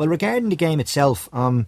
[0.00, 1.66] Well, regarding the game itself, um,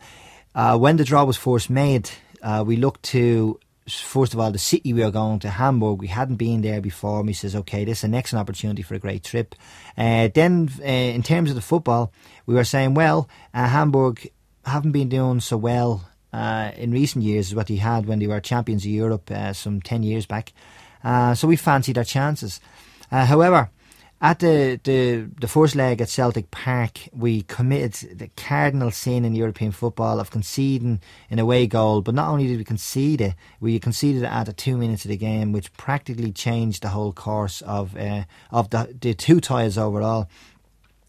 [0.54, 2.08] uh, when the draw was first made,
[2.43, 6.01] uh, we looked to first of all the city we were going to Hamburg.
[6.01, 7.18] We hadn't been there before.
[7.18, 9.54] And we says, okay, this is an excellent opportunity for a great trip.
[9.98, 12.10] Uh, then, uh, in terms of the football,
[12.46, 14.26] we were saying, well, uh, Hamburg
[14.64, 18.28] haven't been doing so well uh, in recent years as what they had when they
[18.28, 20.55] were champions of Europe some ten years back.
[21.37, 22.60] So we fancied our chances.
[23.10, 23.69] however,
[24.23, 29.35] at the, the, the first leg at Celtic Park, we committed the cardinal sin in
[29.35, 32.03] European football of conceding an away goal.
[32.03, 35.16] But not only did we concede it, we conceded it at two minutes of the
[35.16, 38.23] game, which practically changed the whole course of uh,
[38.53, 40.29] of the, the two ties overall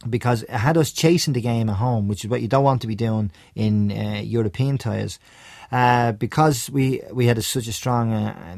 [0.09, 2.81] because it had us chasing the game at home, which is what you don't want
[2.81, 5.19] to be doing in uh, European ties.
[5.71, 8.55] Uh, because we we had a, such a strong uh,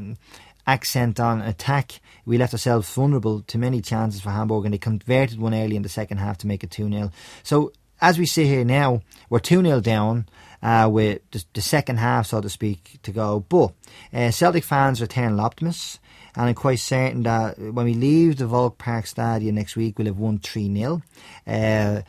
[0.66, 5.38] accent on attack, we left ourselves vulnerable to many chances for Hamburg, and they converted
[5.38, 7.10] one early in the second half to make it 2 0.
[7.42, 10.26] So, as we sit here now, we're 2 0 down.
[10.62, 13.40] Uh, with the, the, second half, so to speak, to go.
[13.40, 13.72] But
[14.12, 16.00] uh, Celtic fans are eternal optimists,
[16.34, 20.18] and I'm quite certain that when we leave the Volkspark Stadium next week, we'll have
[20.18, 21.02] won 3 0.
[21.46, 22.00] Uh,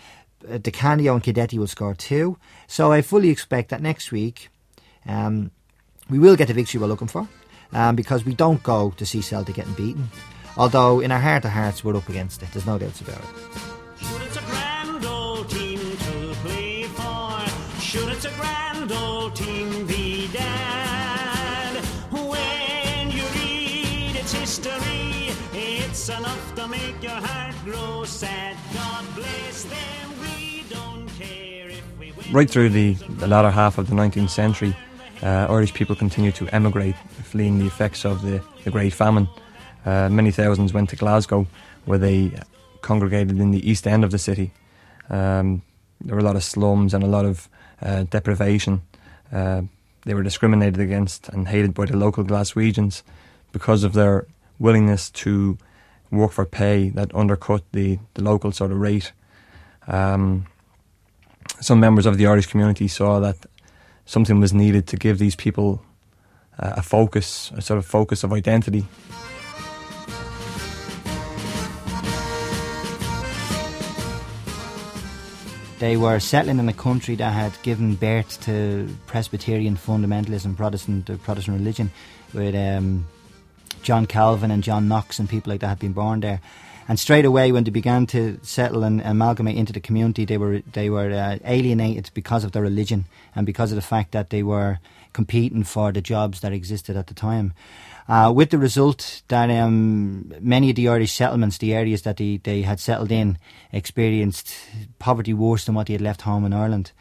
[0.61, 2.37] Di Canio and Cadete will score two.
[2.67, 4.49] So I fully expect that next week
[5.05, 5.51] um,
[6.09, 7.27] we will get the victory we're looking for
[7.73, 10.09] um, because we don't go to see Celtic getting beaten.
[10.57, 13.25] Although in our heart of hearts we're up against it, there's no doubts about it.
[14.03, 17.79] Sure it's a grand old team to play for.
[17.79, 21.75] Sure it's a grand old team, be dad.
[22.11, 28.55] When you read its history, it's enough to make your heart grow sad.
[28.73, 32.31] God bless them, we don't care if we win.
[32.31, 34.75] Right through the, the latter half of the 19th century,
[35.23, 39.27] uh, Irish people continued to emigrate, fleeing the effects of the, the Great Famine.
[39.85, 41.47] Uh, many thousands went to Glasgow,
[41.85, 42.31] where they
[42.81, 44.51] congregated in the east end of the city.
[45.09, 45.61] Um,
[46.01, 47.49] there were a lot of slums and a lot of
[47.81, 48.81] uh, deprivation.
[49.31, 49.63] Uh,
[50.05, 53.03] they were discriminated against and hated by the local Glaswegians
[53.51, 54.27] because of their
[54.59, 55.57] willingness to
[56.11, 59.11] work for pay that undercut the, the local sort of rate.
[59.87, 60.45] Um,
[61.59, 63.45] some members of the Irish community saw that
[64.07, 65.81] something was needed to give these people
[66.57, 68.85] uh, a focus, a sort of focus of identity.
[75.79, 81.17] They were settling in a country that had given birth to Presbyterian fundamentalism, Protestant uh,
[81.17, 81.91] Protestant religion,
[82.33, 83.05] with um,
[83.87, 86.41] John Calvin and John Knox and people like that had been born there.
[86.89, 90.61] And straight away, when they began to settle and amalgamate into the community, they were
[90.73, 94.43] they were uh, alienated because of their religion and because of the fact that they
[94.43, 94.79] were
[95.13, 97.53] competing for the jobs that existed at the time.
[98.09, 102.37] Uh, with the result that um, many of the Irish settlements, the areas that they,
[102.43, 103.37] they had settled in,
[103.71, 104.53] experienced
[104.99, 106.91] poverty worse than what they had left home in Ireland.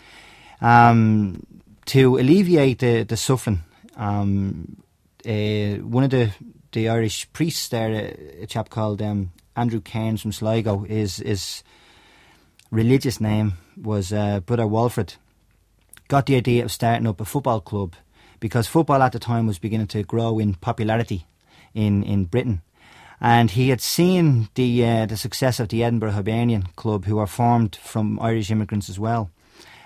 [0.60, 1.46] Um,
[1.86, 3.62] to alleviate the, the suffering,
[3.96, 4.82] um,
[5.24, 6.30] uh, one of the,
[6.76, 11.64] the Irish priest there, a chap called um, Andrew Kerins from Sligo, his, his
[12.70, 15.16] religious name was uh, Brother Walfrid,
[16.08, 17.94] got the idea of starting up a football club
[18.40, 21.24] because football at the time was beginning to grow in popularity
[21.74, 22.60] in, in Britain.
[23.22, 27.26] And he had seen the uh, the success of the Edinburgh Hibernian Club, who are
[27.26, 29.30] formed from Irish immigrants as well.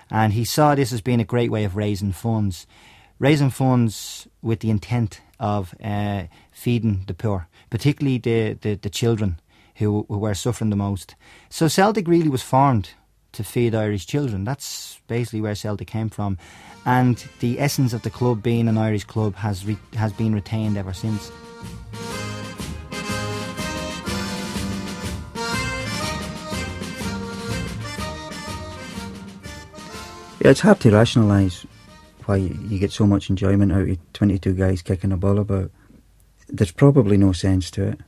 [0.09, 2.67] And he saw this as being a great way of raising funds,
[3.19, 6.23] raising funds with the intent of uh,
[6.61, 9.39] feeding the poor, particularly the, the, the children
[9.77, 11.15] who, who were suffering the most.
[11.49, 12.91] So Celtic really was formed
[13.31, 14.43] to feed Irish children.
[14.43, 16.37] That's basically where Celtic came from,
[16.85, 20.77] and the essence of the club being an Irish club has re- has been retained
[20.77, 21.31] ever since.
[30.41, 31.65] Yeah, it's hard to rationalise
[32.25, 35.71] why you get so much enjoyment out of 22 guys kicking a ball about.
[36.51, 37.99] There's probably no sense to it.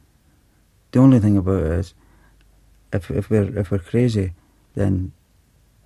[0.92, 1.94] The only thing about it is,
[2.92, 4.34] if if we're if we're crazy,
[4.76, 5.12] then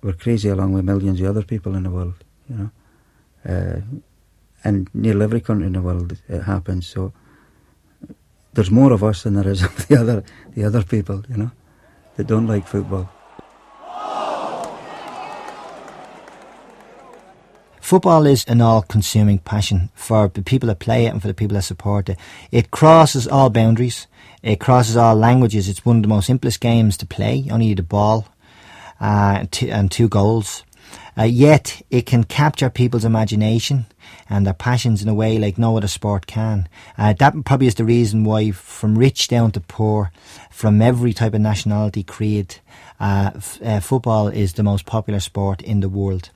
[0.02, 2.70] we're crazy along with millions of other people in the world, you know.
[3.48, 3.80] Uh,
[4.64, 6.86] and nearly every country in the world it happens.
[6.86, 7.12] So
[8.52, 10.24] there's more of us than there is of the other
[10.54, 11.50] the other people, you know,
[12.16, 13.08] that don't like football.
[17.88, 21.54] Football is an all-consuming passion for the people that play it and for the people
[21.54, 22.18] that support it.
[22.52, 24.06] It crosses all boundaries.
[24.42, 25.70] It crosses all languages.
[25.70, 27.36] It's one of the most simplest games to play.
[27.36, 28.28] You only need a ball
[29.00, 30.64] uh, and two goals.
[31.16, 33.86] Uh, yet it can capture people's imagination
[34.28, 36.68] and their passions in a way like no other sport can.
[36.98, 40.12] Uh, that probably is the reason why, from rich down to poor,
[40.50, 42.56] from every type of nationality, creed,
[43.00, 46.30] uh, f- uh, football is the most popular sport in the world.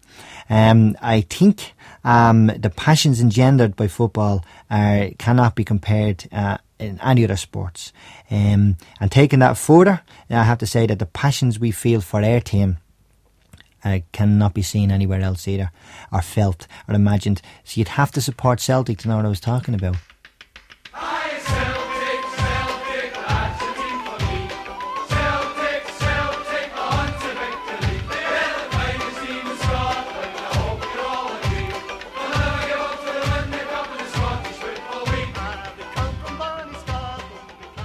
[0.48, 1.72] Um, I think
[2.04, 7.92] um, the passions engendered by football are, cannot be compared uh, in any other sports.
[8.30, 12.22] Um, and taking that further, I have to say that the passions we feel for
[12.22, 12.78] our team
[13.84, 15.70] uh, cannot be seen anywhere else either,
[16.12, 17.42] or felt, or imagined.
[17.64, 19.96] So you'd have to support Celtic to know what I was talking about.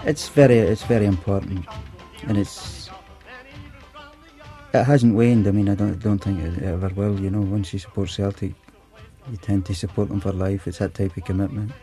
[0.08, 1.66] It's very, it's very important,
[2.24, 2.90] and it's
[4.74, 5.46] it hasn't waned.
[5.48, 7.20] I mean, I don't don't think it ever will.
[7.20, 8.54] You know, once you support Celtic,
[9.30, 10.66] you tend to support them for life.
[10.66, 11.74] It's that type of commitment,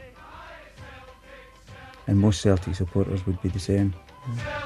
[2.06, 3.92] and most Celtic supporters would be the same.
[4.38, 4.63] At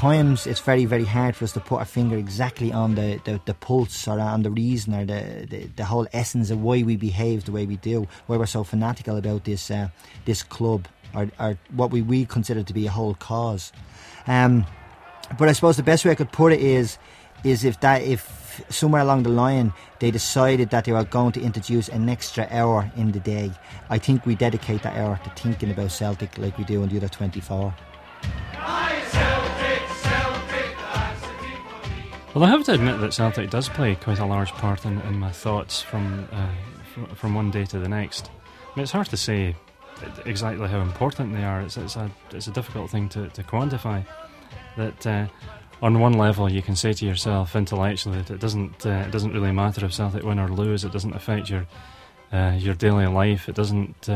[0.00, 3.38] times, it's very, very hard for us to put our finger exactly on the, the,
[3.44, 6.96] the pulse or on the reason or the, the, the, whole essence of why we
[6.96, 9.90] behave the way we do, why we're so fanatical about this uh,
[10.24, 13.72] this club or, or what we, we consider to be a whole cause.
[14.26, 14.64] Um,
[15.38, 16.96] but I suppose the best way I could put it is
[17.44, 21.42] is if that if somewhere along the line they decided that they were going to
[21.42, 23.50] introduce an extra hour in the day,
[23.90, 26.96] I think we dedicate that hour to thinking about Celtic like we do on the
[26.96, 27.74] other 24.
[32.32, 35.18] Well, I have to admit that Celtic does play quite a large part in, in
[35.18, 38.30] my thoughts from, uh, from, one day to the next.
[38.46, 39.56] I mean, it's hard to say
[40.24, 41.60] exactly how important they are.
[41.60, 44.06] It's, it's a it's a difficult thing to, to quantify.
[44.76, 45.26] That uh,
[45.82, 49.32] on one level you can say to yourself intellectually that it doesn't uh, it doesn't
[49.32, 50.84] really matter if Celtic win or lose.
[50.84, 51.66] It doesn't affect your
[52.32, 53.48] uh, your daily life.
[53.48, 54.08] It doesn't.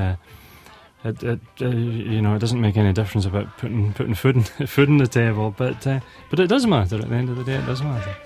[1.04, 4.42] It, it uh, you know it doesn't make any difference about putting putting food in,
[4.66, 7.44] food on the table, but uh, but it does matter at the end of the
[7.44, 7.56] day.
[7.56, 8.16] It does matter.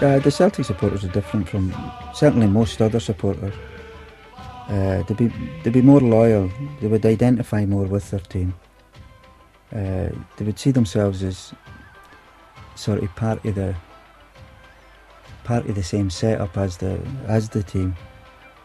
[0.00, 1.74] Uh, the Celtic supporters are different from
[2.12, 3.54] certainly most other supporters.
[4.68, 5.28] Uh, they'd be
[5.62, 6.50] they'd be more loyal.
[6.80, 8.54] They would identify more with their team.
[9.72, 11.52] Uh, they would see themselves as
[12.78, 13.74] sort of part of the
[15.44, 17.96] part of the same setup as the as the team.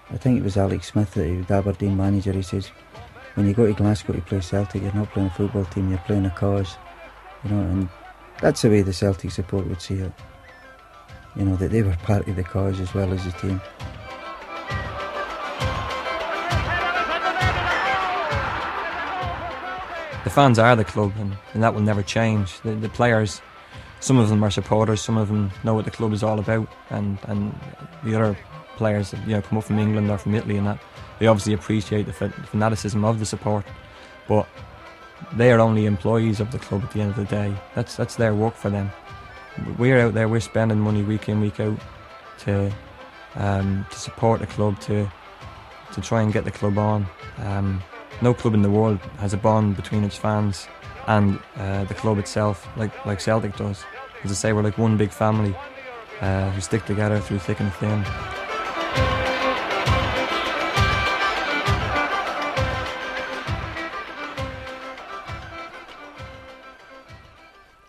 [0.10, 2.34] I think it was Alex Smith, the Aberdeen manager.
[2.34, 2.68] He says,
[3.36, 5.90] "When you go to Glasgow to play Celtic, you're not playing a football team.
[5.90, 6.78] You're playing a cause."
[7.44, 7.90] You know, and
[8.40, 10.14] that's the way the Celtic support would see it
[11.36, 13.62] you know, that they were part of the cause as well as the team.
[20.24, 22.62] The fans are the club, and, and that will never change.
[22.62, 23.42] The, the players,
[24.04, 26.68] some of them are supporters, some of them know what the club is all about,
[26.90, 27.58] and, and
[28.04, 28.38] the other
[28.76, 30.80] players that you know come up from England or from Italy and that
[31.20, 33.66] they obviously appreciate the fanaticism of the support,
[34.28, 34.48] but
[35.34, 37.56] they are only employees of the club at the end of the day.
[37.76, 38.92] That's that's their work for them
[39.78, 41.80] we're out there, we're spending money week in, week out
[42.40, 42.72] to
[43.36, 45.12] um, to support the club, to
[45.94, 47.06] to try and get the club on.
[47.40, 47.82] Um,
[48.22, 50.68] no club in the world has a bond between its fans
[51.08, 53.84] and uh, the club itself, like like Celtic does.
[54.24, 55.56] As I say, we're like one big family
[56.22, 58.06] uh, who stick together through thick and thin.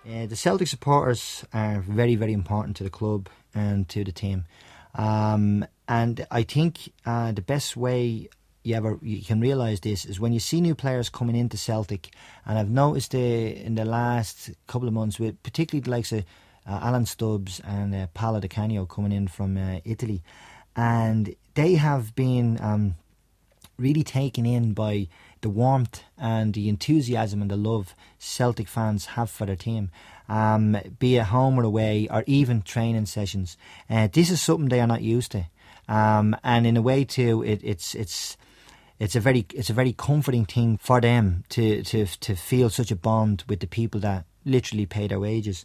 [0.06, 4.44] Uh, the Celtic supporters are very, very important to the club and to the team.
[4.94, 8.28] Um, and I think uh, the best way
[8.64, 12.08] you ever you can realise this is when you see new players coming into Celtic,
[12.46, 16.24] and I've noticed uh, in the last couple of months, with particularly the likes of
[16.66, 20.22] uh, Alan Stubbs and uh, Paolo Di Canio coming in from uh, Italy,
[20.74, 22.94] and they have been um,
[23.78, 25.08] really taken in by
[25.42, 29.90] the warmth and the enthusiasm and the love Celtic fans have for their team,
[30.26, 33.58] um, be it home or away, or even training sessions.
[33.90, 35.44] Uh, this is something they are not used to,
[35.86, 38.38] um, and in a way too, it, it's it's
[38.98, 42.90] it's a very it's a very comforting thing for them to to to feel such
[42.90, 45.64] a bond with the people that literally pay their wages.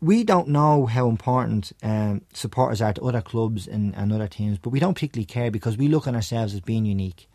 [0.00, 4.58] We don't know how important um, supporters are to other clubs and, and other teams,
[4.58, 7.26] but we don't particularly care because we look on ourselves as being unique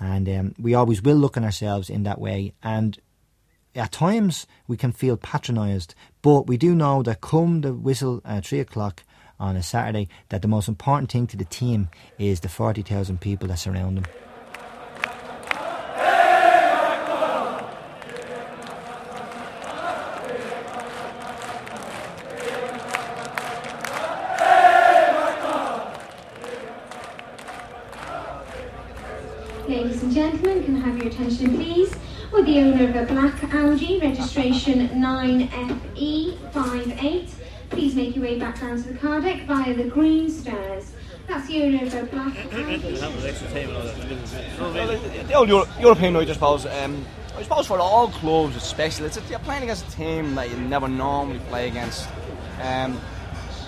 [0.00, 2.54] and um, we always will look on ourselves in that way.
[2.62, 2.98] And
[3.74, 8.46] at times we can feel patronised, but we do know that come the whistle at
[8.46, 9.02] three o'clock
[9.38, 11.88] on a Saturday that the most important thing to the team
[12.18, 14.04] is the 40,000 people that surround them.
[34.98, 37.30] 9FE58.
[37.70, 40.92] Please make your way back down to the car deck via the green stairs.
[41.26, 42.34] That's the owner of black
[45.28, 46.64] the old Euro- European night, I suppose.
[46.64, 47.04] Um,
[47.36, 49.04] I suppose for all clubs, it's special.
[49.06, 52.08] It's you're playing against a team that you never normally play against.
[52.62, 52.98] Um,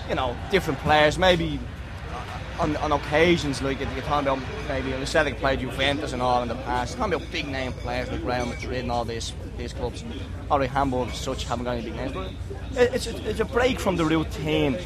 [0.09, 1.17] you know, different players.
[1.17, 1.59] Maybe
[2.59, 6.47] on, on occasions, like you're talking about maybe the Celtic played Juventus and all in
[6.47, 6.91] the past.
[6.91, 10.03] You're talking about big name players like Real Madrid and all these these clubs.
[10.49, 12.31] Although Hamburg as such haven't got any big names, but
[12.93, 14.77] it's a, it's a break from the routine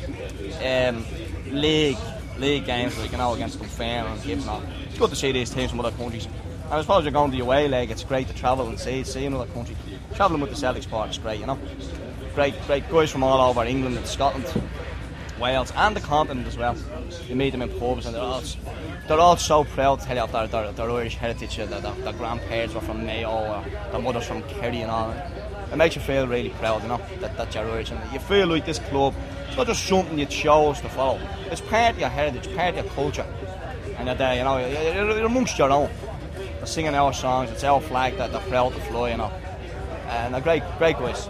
[0.64, 1.06] um,
[1.50, 1.98] league
[2.38, 4.86] league games like you know against Dunfermline and Hibs and.
[4.96, 6.26] It's good to see these teams from other countries.
[6.26, 7.92] And as far as you're going to the away leg.
[7.92, 9.76] It's great to travel and see see another country.
[10.16, 11.60] Traveling with the Celtic sport is great, you know.
[12.34, 14.46] Great, great guys from all over England and Scotland.
[15.40, 16.76] Wales and the continent as well.
[17.28, 18.42] You meet them in pubs and they're all,
[19.08, 21.82] they're all so proud to tell you of their, their, their Irish heritage, uh, their,
[21.82, 25.14] their, their grandparents were from Mayo or their mothers from Kerry and all.
[25.72, 27.92] It makes you feel really proud, you know, that, that you're Irish.
[27.92, 29.14] And you feel like this club,
[29.48, 31.20] it's not just something you chose to follow.
[31.52, 33.26] It's part of your heritage, part of your culture.
[33.98, 35.90] And you're there, you know, you're, you're amongst your own.
[36.38, 39.32] They're singing our songs, it's our flag that they're proud to fly, you know.
[40.08, 41.30] And they're great, great guys.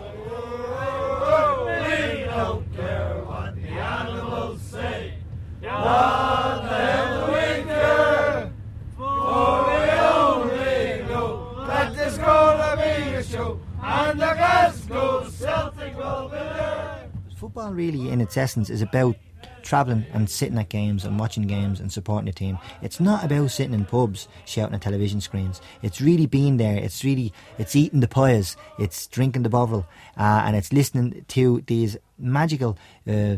[17.36, 19.16] Football, really, in its essence, is about
[19.62, 22.58] travelling and sitting at games and watching games and supporting the team.
[22.82, 25.62] It's not about sitting in pubs shouting at television screens.
[25.82, 26.78] It's really being there.
[26.78, 28.56] It's really it's eating the pies.
[28.80, 29.86] It's drinking the bovril,
[30.18, 32.78] uh, and it's listening to these magical.
[33.08, 33.38] Uh,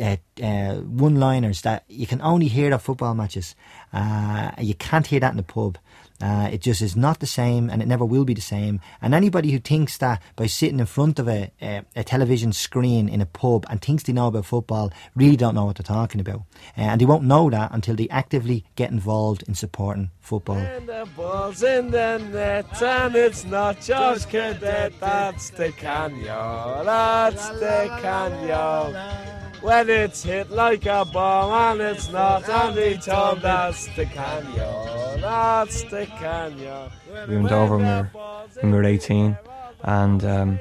[0.00, 3.54] uh, uh, one-liners that you can only hear at football matches.
[3.92, 5.78] Uh, you can't hear that in the pub.
[6.22, 8.78] Uh, it just is not the same, and it never will be the same.
[9.00, 13.08] And anybody who thinks that by sitting in front of a, a, a television screen
[13.08, 16.20] in a pub and thinks they know about football really don't know what they're talking
[16.20, 16.42] about.
[16.76, 20.58] Uh, and they won't know that until they actively get involved in supporting football.
[20.58, 27.48] And the ball's in the net, and it's not just Cadete, that's Di Canio, that's
[27.60, 29.49] Di Canio.
[29.62, 35.82] When it's hit like a bomb and it's not the top, that's Di Canio, that's
[35.84, 36.90] Di Canio.
[37.28, 38.10] We went over when we were,
[38.60, 39.36] when we were 18
[39.82, 40.60] and um,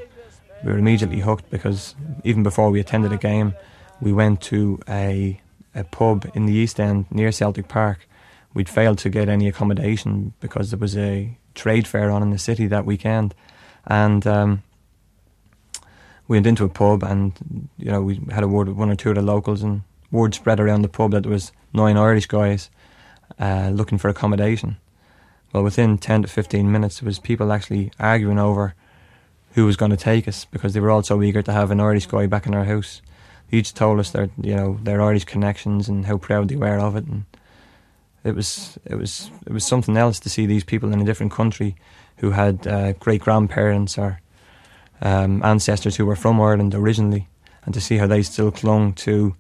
[0.66, 3.54] we were immediately hooked because even before we attended a game,
[4.02, 5.40] we went to a,
[5.74, 8.06] a pub in the East End near Celtic Park.
[8.54, 12.38] We'd failed to get any accommodation because there was a trade fair on in the
[12.38, 13.34] city that weekend.
[13.88, 14.64] And um,
[16.30, 17.34] we went into a pub and,
[17.78, 19.82] you know, we had a word with one or two of the locals and
[20.12, 22.70] word spread around the pub that there was nine Irish guys
[23.40, 24.78] uh, looking for accommodation.
[25.52, 28.76] Well, within 10 to 15 minutes, there was people actually arguing over
[29.54, 31.80] who was going to take us because they were all so eager to have an
[31.80, 33.02] Irish guy back in our house.
[33.50, 36.78] They each told us their, you know, their Irish connections and how proud they were
[36.78, 37.26] of it, and
[38.24, 41.32] it was, it was, it was something else to see these people in a different
[41.32, 41.76] country
[42.18, 44.22] who had uh, great grandparents or
[45.02, 47.28] um, ancestors who were from Ireland originally,
[47.66, 49.36] and to see how they still clung to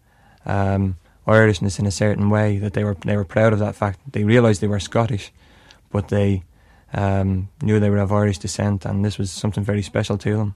[0.45, 0.95] um,
[1.27, 3.99] Irishness in a certain way that they were they were proud of that fact.
[4.11, 5.31] They realised they were Scottish,
[5.91, 6.43] but they
[6.93, 10.55] um, knew they were of Irish descent, and this was something very special to them.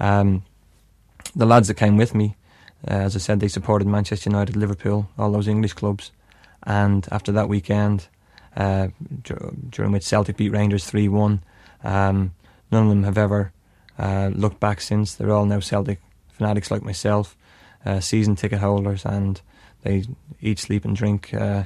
[0.00, 0.42] Um,
[1.36, 2.36] the lads that came with me,
[2.86, 6.10] uh, as I said, they supported Manchester United, Liverpool, all those English clubs,
[6.62, 8.08] and after that weekend,
[8.56, 8.88] uh,
[9.70, 11.42] during which Celtic beat Rangers three one,
[11.84, 12.32] um,
[12.72, 13.52] none of them have ever
[13.98, 15.14] uh, looked back since.
[15.14, 17.36] They're all now Celtic fanatics like myself,
[17.84, 19.40] uh, season ticket holders, and
[19.82, 20.04] they
[20.40, 21.64] eat, sleep, and drink uh,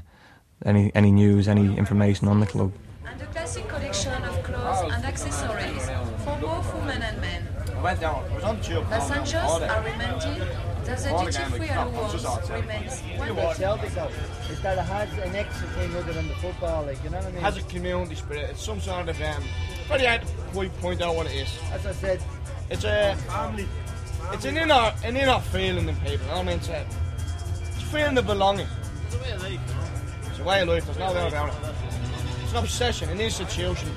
[0.64, 2.72] any any news, any information on the club.
[3.06, 5.90] and a classic collection of clothes and accessories
[6.24, 7.48] for both women and men.
[7.82, 8.88] Went down, I was on the tube.
[8.88, 10.48] Passengers are reminded
[10.84, 14.10] that the duty-free awards remains one Celtic though,
[14.50, 17.26] is that it has an extra thing other than the football, like you know what
[17.26, 17.40] I mean?
[17.40, 18.50] has a community spirit.
[18.50, 19.42] It's some sort of um.
[19.88, 21.58] Very hard to quite point out what it is.
[21.72, 22.22] As I said,
[22.70, 23.66] It's a family.
[24.32, 26.30] It's an inner, an inner feeling in people.
[26.32, 26.86] I mean, it's a,
[27.68, 28.66] it's a feeling of belonging.
[29.06, 29.60] It's a way of life.
[30.30, 30.84] It's a way of life.
[30.86, 31.74] There's no doubt about it.
[32.42, 33.90] It's an obsession, an institution,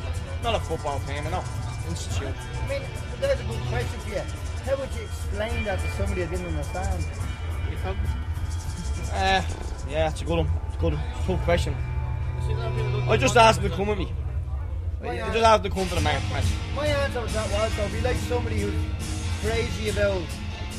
[0.44, 1.24] not a football team.
[1.24, 1.44] You know,
[1.88, 2.34] institution.
[2.64, 2.82] I mean,
[3.22, 4.22] there's a good question for you.
[4.66, 7.06] How would you explain that to somebody that didn't understand?
[9.14, 9.42] Uh,
[9.90, 10.50] yeah, it's a good one.
[10.68, 11.04] It's a good one.
[11.26, 11.76] Tough question.
[13.08, 14.12] I just asked him to come with me.
[15.08, 16.24] I just him to come to the match.
[16.32, 16.46] match.
[16.76, 18.74] My answer to that was though, be like somebody who's
[19.42, 20.22] crazy about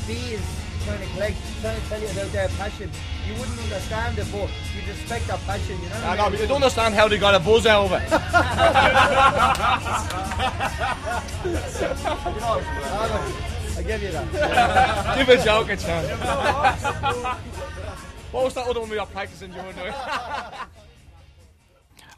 [0.07, 0.41] bees
[0.87, 2.89] trying to collect, trying to tell you about their passion.
[3.27, 5.95] You wouldn't understand it, but you'd respect that passion, you know?
[6.05, 8.03] I know, but you don't understand how they got a buzz out of it.
[13.77, 15.17] I give you that.
[15.17, 16.09] Give a joke a chance.
[18.31, 19.93] what was that other one we were practicing during the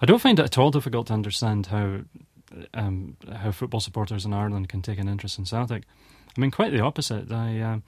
[0.02, 2.02] I don't find it at all difficult to understand how
[2.74, 5.84] um, how football supporters in Ireland can take an interest in Celtic.
[6.36, 7.32] I mean, quite the opposite.
[7.32, 7.80] I uh,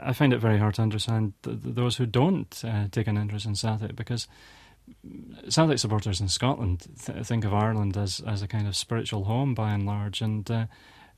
[0.00, 3.16] I find it very hard to understand th- th- those who don't uh, take an
[3.16, 4.28] interest in Celtic because
[5.48, 9.54] Celtic supporters in Scotland th- think of Ireland as as a kind of spiritual home
[9.54, 10.66] by and large, and uh,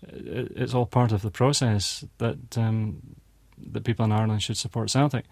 [0.03, 3.03] it, it's all part of the process that um,
[3.73, 5.27] that people in Ireland should support Celtic.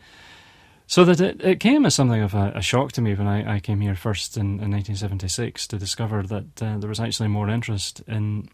[0.91, 3.55] So that it, it came as something of a, a shock to me when I,
[3.55, 7.49] I came here first in, in 1976 to discover that uh, there was actually more
[7.49, 8.49] interest in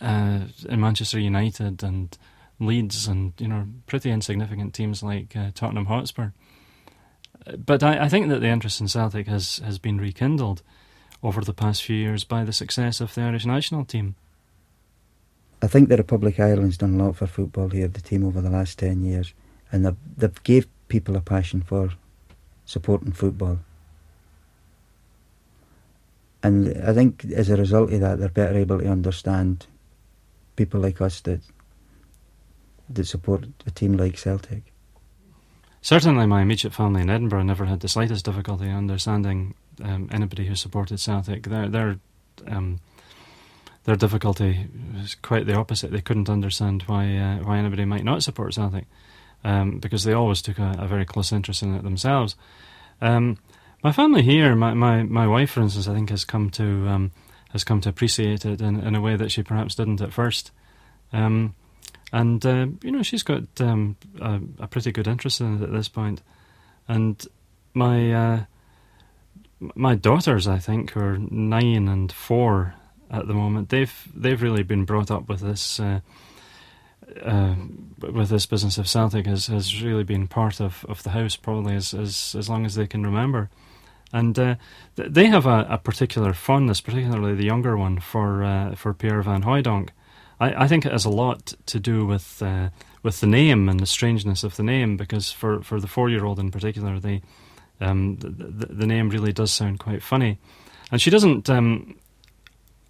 [0.00, 2.18] uh, in Manchester United and
[2.58, 6.30] Leeds and you know pretty insignificant teams like uh, Tottenham Hotspur.
[7.64, 10.62] But I, I think that the interest in Celtic has, has been rekindled
[11.22, 14.16] over the past few years by the success of the Irish national team.
[15.62, 18.40] I think the Republic of Ireland's done a lot for football here, the team over
[18.40, 19.32] the last 10 years,
[19.70, 21.90] and they've, they've gave people a passion for
[22.66, 23.58] supporting football.
[26.40, 26.56] And
[26.88, 29.66] I think as a result of that, they're better able to understand
[30.54, 31.40] people like us that
[32.88, 34.62] that support a team like Celtic.
[35.82, 40.54] Certainly, my immediate family in Edinburgh never had the slightest difficulty understanding um, anybody who
[40.54, 41.48] supported Celtic.
[41.48, 41.90] Their their
[42.46, 42.78] um,
[43.82, 45.90] their difficulty was quite the opposite.
[45.90, 48.86] They couldn't understand why uh, why anybody might not support Celtic
[49.44, 52.34] um, because they always took a, a, very close interest in it themselves.
[53.00, 53.38] Um,
[53.82, 57.12] my family here, my, my, my wife, for instance, I think has come to um,
[57.52, 60.50] has come to appreciate it in, in a way that she perhaps didn't at first.
[61.12, 61.54] Um,
[62.12, 65.72] and uh, you know, she's got um, a, a, pretty good interest in it at
[65.72, 66.22] this point.
[66.88, 67.24] And
[67.74, 68.44] my uh,
[69.74, 72.74] my daughters, I think, who are nine and four
[73.10, 75.78] at the moment, they've they've really been brought up with this.
[75.78, 76.00] Uh,
[77.22, 77.54] uh,
[78.00, 81.74] with this business of Celtic has, has really been part of, of the house probably
[81.74, 83.50] as, as as long as they can remember,
[84.12, 84.56] and uh,
[84.96, 89.22] th- they have a, a, particular fondness, particularly the younger one for uh, for Pierre
[89.22, 89.90] Van Hooijdonk.
[90.40, 92.70] I, I, think it has a lot to do with uh,
[93.02, 96.24] with the name and the strangeness of the name because for, for the four year
[96.24, 97.22] old in particular, they
[97.80, 100.38] um, the, the, the, name really does sound quite funny,
[100.90, 101.96] and she doesn't um,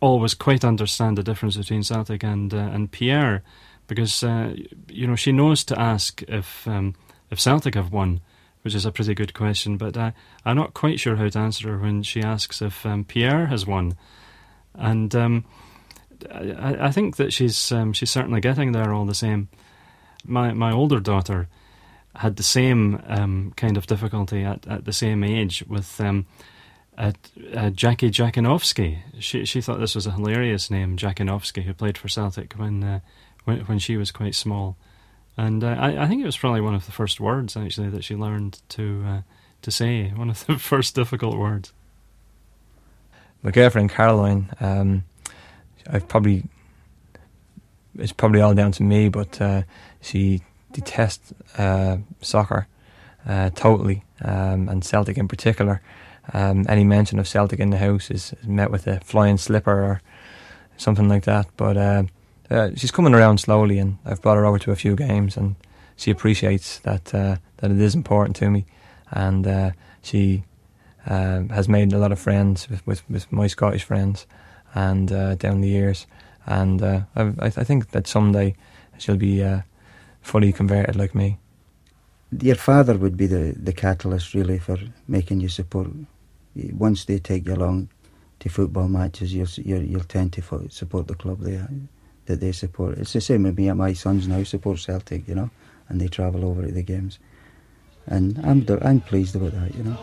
[0.00, 3.42] always quite understand the difference between Celtic and uh, and Pierre
[3.86, 4.54] because uh,
[4.88, 6.94] you know she knows to ask if um,
[7.30, 8.20] if Celtic have won,
[8.62, 9.76] which is a pretty good question.
[9.76, 10.12] But uh,
[10.44, 13.66] I'm not quite sure how to answer her when she asks if um, Pierre has
[13.66, 13.96] won,
[14.74, 15.44] and um,
[16.30, 19.48] I, I, think that she's um, she's certainly getting there all the same.
[20.24, 21.48] My my older daughter
[22.16, 26.00] had the same um, kind of difficulty at, at the same age with.
[26.00, 26.26] Um,
[26.96, 27.16] at,
[27.52, 28.98] uh, Jackie Dziekanowski.
[29.18, 33.00] She she thought this was a hilarious name, Dziekanowski, who played for Celtic when uh,
[33.44, 34.76] when, when she was quite small.
[35.36, 38.04] And uh, I, I, think it was probably one of the first words actually that
[38.04, 39.20] she learned to uh,
[39.62, 40.08] to say.
[40.16, 41.72] One of the first difficult words.
[43.42, 45.04] My girlfriend Caroline, um,
[45.90, 46.44] I've probably
[47.98, 49.62] it's probably all down to me, but uh,
[50.00, 52.66] she detests uh, soccer
[53.26, 55.80] uh, totally, um, and Celtic in particular.
[56.32, 59.84] Um, any mention of Celtic in the house is, is, met with a flying slipper
[59.84, 60.00] or
[60.76, 61.46] something like that.
[61.56, 61.76] But
[62.50, 65.56] uh, she's coming around slowly, and I've brought her over to a few games, and
[65.96, 68.66] she appreciates that uh, that it is important to me,
[69.10, 69.70] and uh,
[70.02, 70.44] she
[71.06, 74.26] um, has made a lot of friends with, with, with my Scottish friends,
[74.74, 76.06] and uh, down the years,
[76.46, 78.54] and uh, I, I, think that someday
[78.98, 79.60] she'll be uh,
[80.20, 81.38] fully converted like me.
[82.40, 84.76] Your father would be the, the catalyst really for
[85.06, 85.88] making you support.
[86.72, 87.88] Once they take you along
[88.40, 91.68] to football matches, you'll you'll, you'll tend to support the club there
[92.26, 92.98] that they support.
[92.98, 95.50] It's the same with me and my sons now support Celtic, you know,
[95.88, 97.18] and they travel over to the games,
[98.06, 99.98] and I'm I'm pleased about that, you know.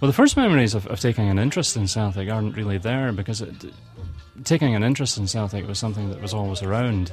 [0.00, 3.42] Well, the first memories of, of taking an interest in Celtic aren't really there because
[3.42, 3.66] it,
[4.44, 7.12] taking an interest in Celtic was something that was always around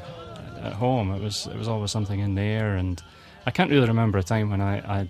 [0.62, 1.12] at home.
[1.12, 3.02] It was it was always something in the air, and
[3.46, 5.10] I can't really remember a time when I I,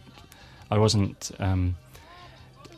[0.72, 1.76] I wasn't um,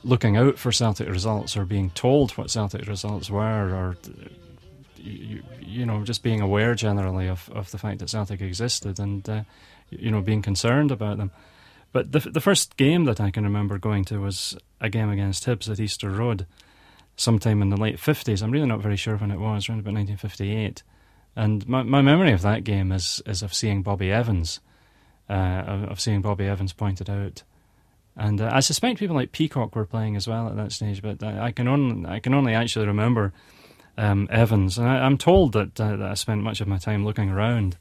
[0.04, 3.98] looking out for Celtic results or being told what Celtic results were, or
[4.98, 9.30] you, you know just being aware generally of, of the fact that Celtic existed and
[9.30, 9.44] uh,
[9.92, 11.32] you know being concerned about them.
[11.91, 15.45] But the the first game that I can remember going to was a game against
[15.45, 16.45] Hibs at Easter Road,
[17.15, 18.41] sometime in the late fifties.
[18.41, 20.84] I'm really not very sure when it was, around about 1958.
[21.36, 24.60] And my my memory of that game is is of seeing Bobby Evans,
[25.30, 25.34] uh,
[25.89, 27.43] of, seeing Bobby Evans pointed out.
[28.15, 31.23] And uh, I suspect people like Peacock were playing as well at that stage, but
[31.23, 33.34] I, I can only I can only actually remember
[33.97, 37.04] um, Evans, and I, am told that, uh, that I spent much of my time
[37.04, 37.78] looking around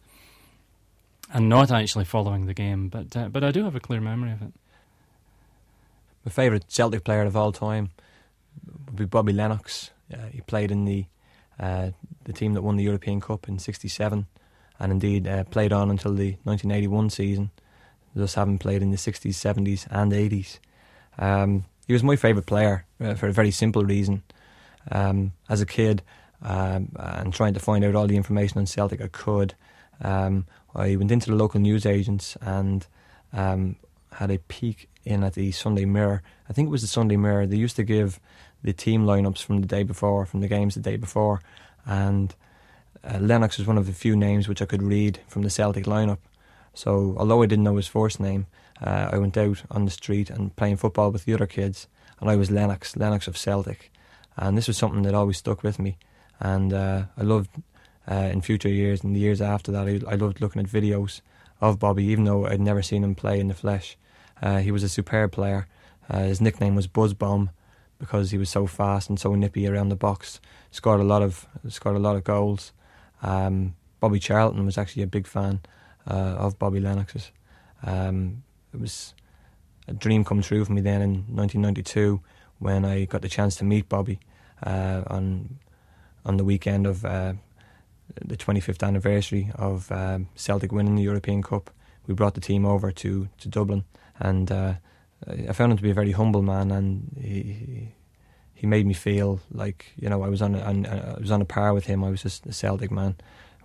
[1.32, 4.32] and not actually following the game, but uh, but I do have a clear memory
[4.32, 4.52] of it.
[6.24, 7.90] My favourite Celtic player of all time
[8.86, 9.90] would be Bobby Lennox.
[10.12, 11.06] Uh, he played in the
[11.58, 11.90] uh,
[12.24, 14.26] the team that won the European Cup in '67,
[14.78, 17.50] and indeed uh, played on until the 1981 season.
[18.14, 20.58] Thus, having played in the '60s, '70s, and '80s.
[21.18, 24.22] Um, he was my favourite player uh, for a very simple reason.
[24.90, 26.02] Um, as a kid,
[26.42, 29.54] um, and trying to find out all the information on Celtic I could,
[30.00, 32.86] um, I went into the local newsagents and
[33.32, 33.76] um,
[34.12, 36.22] had a peek in at the Sunday Mirror.
[36.48, 37.46] I think it was the Sunday Mirror.
[37.46, 38.20] They used to give
[38.62, 41.40] the team lineups from the day before, from the games the day before,
[41.86, 42.34] and
[43.04, 45.84] uh, Lennox was one of the few names which I could read from the Celtic
[45.84, 46.18] lineup.
[46.74, 48.46] So, although I didn't know his first name,
[48.80, 51.88] uh, I went out on the street and playing football with the other kids,
[52.20, 53.90] and I was Lennox, Lennox of Celtic,
[54.36, 55.96] and this was something that always stuck with me.
[56.40, 57.50] And uh, I loved
[58.10, 61.20] uh, in future years and the years after that, I, loved looking at videos
[61.60, 63.96] of Bobby, even though I'd never seen him play in the flesh.
[64.40, 65.66] Uh, he was a superb player.
[66.08, 67.50] Uh, his nickname was Buzz Bomb
[67.98, 70.40] because he was so fast and so nippy around the box.
[70.70, 72.72] Scored a lot of scored a lot of goals.
[73.22, 75.60] Um, Bobby Charlton was actually a big fan
[76.08, 77.32] uh, of Bobby Lennox's.
[77.84, 79.14] Um, it was
[79.88, 82.20] a dream come true for me then in 1992
[82.58, 84.20] when I got the chance to meet Bobby
[84.62, 85.58] uh, on
[86.24, 87.32] on the weekend of uh,
[88.24, 91.70] the 25th anniversary of um, Celtic winning the European Cup.
[92.06, 93.84] We brought the team over to, to Dublin,
[94.18, 94.74] and uh,
[95.26, 97.92] I found him to be a very humble man, and he
[98.54, 101.44] he made me feel like you know I was on, a, I was on a
[101.44, 102.02] par with him.
[102.02, 103.16] I was just a Celtic man,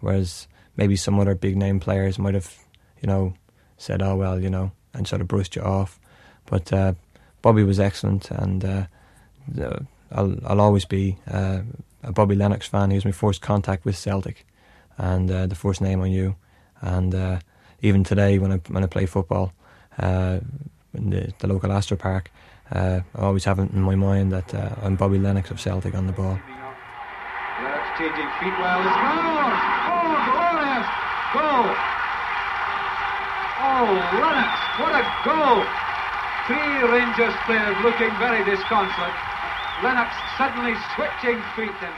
[0.02, 2.54] whereas maybe some other big name players might have
[3.02, 3.34] you know
[3.78, 6.00] said, "Oh well," you know, and sort of brushed you off.
[6.46, 6.94] But uh,
[7.42, 8.86] Bobby was excellent, and uh,
[10.12, 11.62] I'll I'll always be uh,
[12.04, 12.92] a Bobby Lennox fan.
[12.92, 14.46] He was my first contact with Celtic,
[14.98, 16.36] and uh, the first name I knew.
[16.82, 17.40] And uh,
[17.82, 19.54] even today, when I when I play football
[19.98, 20.40] uh,
[20.94, 22.32] in the, the local Astor Park,
[22.72, 25.96] uh, I always have it in my mind that uh, I'm Bobby Lennox of Celtic
[25.96, 26.40] on the ball.
[29.86, 30.88] Oh, glorious!
[31.34, 31.68] Goal!
[33.64, 33.90] Oh,
[34.20, 35.64] Lennox, what a goal!
[36.48, 39.33] Three Rangers players looking very disconsolate.
[39.84, 41.94] Lennox suddenly switching feet and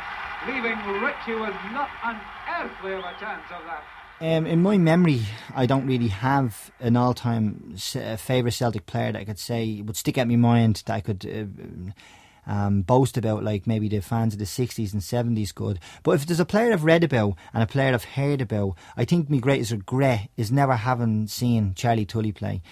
[0.47, 2.19] leaving Ritchie with not an
[2.59, 3.83] earthly of a chance of that.
[4.21, 5.21] Um, in my memory,
[5.53, 9.97] I don't really have an all-time uh, favourite Celtic player that I could say would
[9.97, 14.33] stick at my mind that I could uh, um, boast about, like maybe the fans
[14.33, 15.79] of the 60s and 70s could.
[16.01, 19.05] But if there's a player I've read about and a player I've heard about, I
[19.05, 22.63] think my greatest regret is never having seen Charlie Tully play.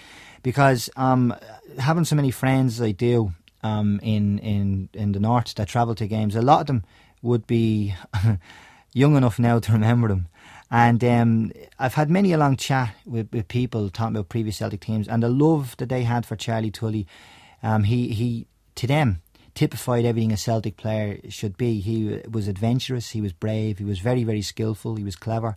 [0.42, 1.36] Because um,
[1.78, 3.32] having so many friends as I do,
[3.64, 6.36] um, in in in the north that travel to games.
[6.36, 6.84] A lot of them
[7.22, 7.94] would be
[8.92, 10.28] young enough now to remember them.
[10.70, 14.80] And um, I've had many a long chat with, with people talking about previous Celtic
[14.80, 17.06] teams and the love that they had for Charlie Tully.
[17.62, 18.46] Um, he he
[18.76, 19.22] to them
[19.54, 21.80] typified everything a Celtic player should be.
[21.80, 25.56] He was adventurous, he was brave, he was very very skillful, he was clever.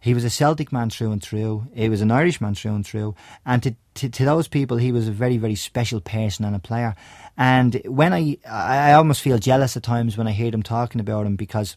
[0.00, 1.68] He was a Celtic man through and through.
[1.74, 3.14] He was an Irish man through and through.
[3.46, 6.58] And to, to, to those people, he was a very, very special person and a
[6.58, 6.94] player.
[7.36, 11.26] And when I, I almost feel jealous at times when I hear them talking about
[11.26, 11.76] him because,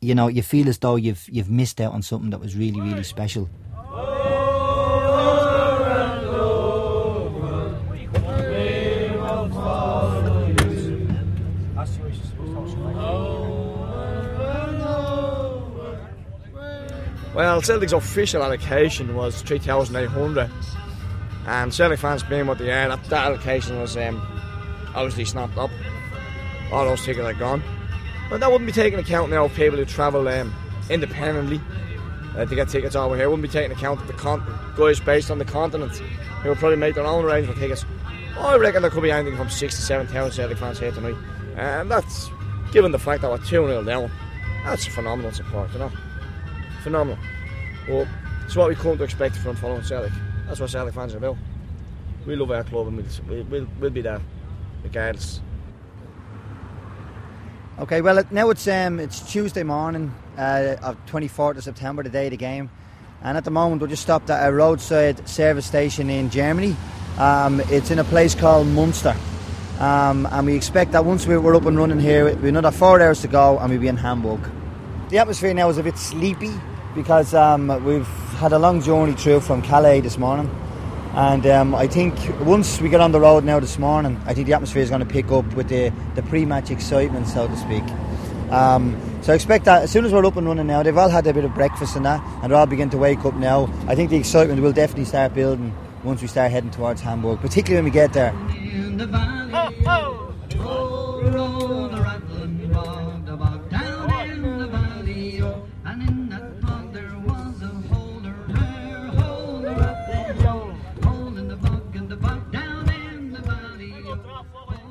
[0.00, 2.80] you know, you feel as though you've, you've missed out on something that was really,
[2.80, 3.48] really special.
[17.34, 20.50] Well, Celtic's official allocation was 3,800.
[21.46, 24.20] And Celtic fans being what they are, that, that allocation was um,
[24.94, 25.70] obviously snapped up.
[26.70, 27.62] All those tickets are gone.
[28.30, 30.54] But that wouldn't be taking account now of people who travel um,
[30.88, 31.60] independently
[32.36, 33.28] uh, to get tickets over here.
[33.28, 34.42] Wouldn't be taking account of the con-
[34.76, 37.84] guys based on the continent who will probably make their own arrangement tickets.
[38.38, 41.16] I reckon there could be anything from 6 to 7,000 Celtic fans here tonight.
[41.56, 42.30] And that's,
[42.72, 44.10] given the fact that we're 2 0 down,
[44.64, 45.92] that's phenomenal support, you know.
[46.82, 47.18] Phenomenal.
[47.88, 48.08] Well,
[48.44, 50.12] it's what we come to expect from following Celtic.
[50.46, 51.36] That's what Celtic fans are about.
[52.26, 54.20] We love our club and we'll, we'll, we'll be there,
[54.82, 55.40] regardless.
[57.78, 62.26] Okay, well now it's um, it's Tuesday morning uh, of 24th of September, the day
[62.26, 62.70] of the game,
[63.22, 66.76] and at the moment we're just stopped at a roadside service station in Germany.
[67.18, 69.16] Um, it's in a place called Munster,
[69.80, 73.22] um, and we expect that once we're up and running here, we've another four hours
[73.22, 74.40] to go, and we'll be in Hamburg.
[75.08, 76.52] The atmosphere now is a bit sleepy
[76.94, 78.06] because um, we've
[78.42, 80.50] had a long journey through from Calais this morning.
[81.14, 84.48] And um, I think once we get on the road now this morning, I think
[84.48, 87.84] the atmosphere is going to pick up with the, the pre-match excitement, so to speak.
[88.50, 91.08] Um, so I expect that as soon as we're up and running now, they've all
[91.08, 93.72] had a bit of breakfast and that, and they're all beginning to wake up now.
[93.86, 97.76] I think the excitement will definitely start building once we start heading towards Hamburg, particularly
[97.76, 98.34] when we get there.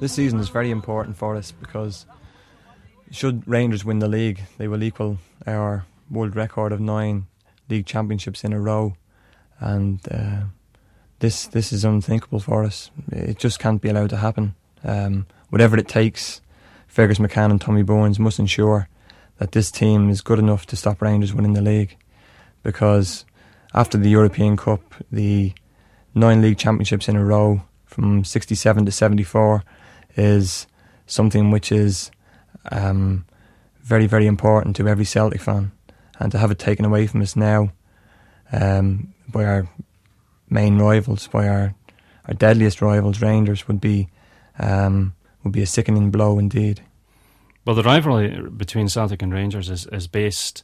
[0.01, 2.07] This season is very important for us because
[3.11, 7.27] should Rangers win the league, they will equal our world record of nine
[7.69, 8.95] league championships in a row,
[9.59, 10.45] and uh,
[11.19, 12.89] this this is unthinkable for us.
[13.11, 14.55] It just can't be allowed to happen.
[14.83, 16.41] Um, whatever it takes,
[16.87, 18.89] Fergus McCann and Tommy Burns must ensure
[19.37, 21.95] that this team is good enough to stop Rangers winning the league,
[22.63, 23.23] because
[23.75, 25.53] after the European Cup, the
[26.15, 29.63] nine league championships in a row from 67 to 74
[30.15, 30.67] is
[31.05, 32.11] something which is
[32.71, 33.25] um,
[33.81, 35.71] very, very important to every Celtic fan.
[36.19, 37.71] And to have it taken away from us now
[38.51, 39.67] um, by our
[40.49, 41.73] main rivals, by our,
[42.27, 44.09] our deadliest rivals, Rangers, would be
[44.59, 46.81] um, would be a sickening blow indeed.
[47.65, 50.63] Well, the rivalry between Celtic and Rangers is, is based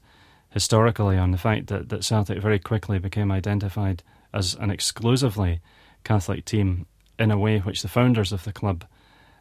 [0.49, 5.62] historically on the fact that, that Celtic very quickly became identified as an exclusively
[6.03, 6.86] Catholic team
[7.17, 8.86] in a way which the founders of the club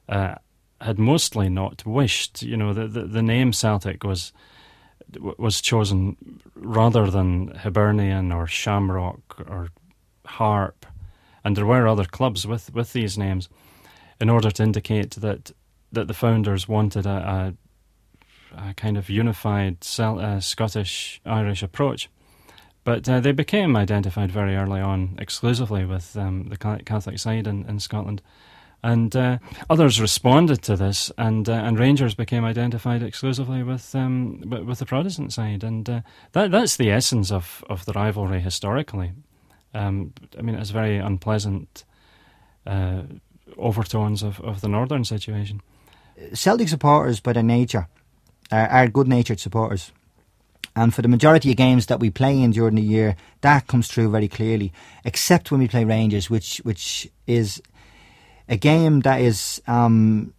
[0.09, 0.37] uh,
[0.81, 2.43] had mostly not wished.
[2.43, 4.33] You know, the, the, the name Celtic was
[5.39, 6.17] was chosen
[6.57, 9.69] rather than Hibernian or Shamrock or
[10.27, 10.85] Harp,
[11.45, 13.49] and there were other clubs with, with these names,
[14.21, 15.53] in order to indicate that
[15.93, 17.55] that the founders wanted a,
[18.57, 22.11] a, a kind of unified Cel- uh, Scottish Irish approach.
[22.83, 27.65] But uh, they became identified very early on exclusively with um, the Catholic side in,
[27.69, 28.23] in Scotland.
[28.83, 34.43] And uh, others responded to this, and uh, and Rangers became identified exclusively with um,
[34.67, 36.01] with the Protestant side, and uh,
[36.33, 39.13] that that's the essence of, of the rivalry historically.
[39.75, 41.85] Um, I mean, it's very unpleasant
[42.67, 43.03] uh,
[43.57, 45.63] overtones of, of the northern situation.
[46.33, 47.89] Celtic supporters, by their nature,
[48.51, 49.93] are, are good-natured supporters.
[50.75, 53.89] And for the majority of games that we play in during the year, that comes
[53.89, 54.73] through very clearly.
[55.05, 57.63] Except when we play Rangers, which which is
[58.49, 60.33] a game that is um,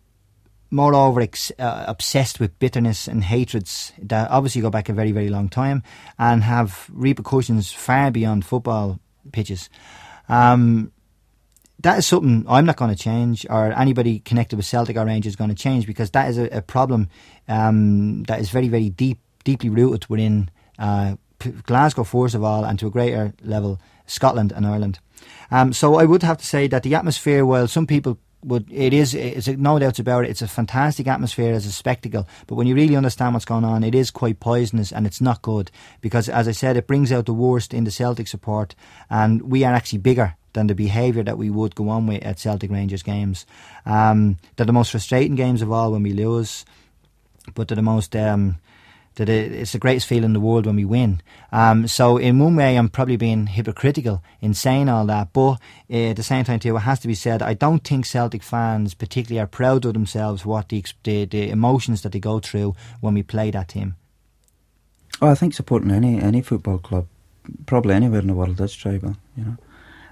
[0.70, 5.30] moreover ex- uh, obsessed with bitterness and hatreds that obviously go back a very very
[5.30, 5.84] long time
[6.17, 9.00] and have repercussions far beyond football
[9.32, 9.70] pitches.
[10.30, 10.91] Um,
[11.80, 15.34] that is something I'm not going to change, or anybody connected with Celtic or Rangers
[15.34, 17.08] is going to change, because that is a, a problem
[17.48, 21.15] um, that is very, very deep, deeply rooted within uh,
[21.67, 25.00] Glasgow, first of all, and to a greater level, Scotland and Ireland.
[25.52, 28.93] Um, so I would have to say that the atmosphere, while some people would it
[28.93, 30.30] is it's no doubts about it.
[30.30, 33.84] It's a fantastic atmosphere as a spectacle, but when you really understand what's going on,
[33.84, 37.26] it is quite poisonous and it's not good because, as I said, it brings out
[37.26, 38.76] the worst in the Celtic support,
[39.10, 42.39] and we are actually bigger than the behaviour that we would go on with at
[42.39, 43.46] Celtic Rangers games.
[43.86, 46.65] Um, they're the most frustrating games of all when we lose,
[47.54, 48.58] but they're the most um,
[49.17, 51.21] that it's the greatest feeling in the world when we win.
[51.51, 55.60] Um, so in one way, I'm probably being hypocritical in saying all that, but
[55.91, 57.41] uh, at the same time, too, it has to be said.
[57.41, 62.01] I don't think Celtic fans particularly are proud of themselves what the the, the emotions
[62.01, 63.95] that they go through when we play that team.
[65.21, 67.08] Oh, I think supporting any any football club,
[67.65, 69.15] probably anywhere in the world, is tribal.
[69.36, 69.58] You know,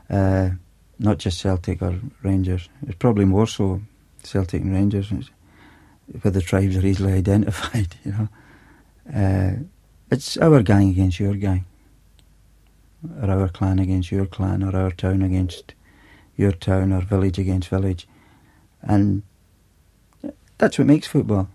[0.09, 0.49] uh,
[0.97, 2.69] not just Celtic or Rangers.
[2.87, 3.81] It's probably more so
[4.23, 5.11] Celtic and Rangers,
[6.21, 7.95] where the tribes are easily identified.
[8.03, 8.29] You know.
[9.13, 9.51] Uh,
[10.11, 11.65] it's our gang against your gang,
[13.21, 15.73] or our clan against your clan, or our town against
[16.37, 18.07] your town, or village against village.
[18.81, 19.23] And
[20.57, 21.49] that's what makes football.